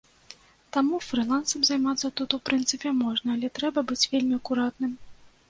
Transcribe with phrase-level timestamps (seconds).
[0.77, 4.99] Таму, фрылансам займацца тут, у прынцыпе, можна, але трэба быць вельмі акуратным.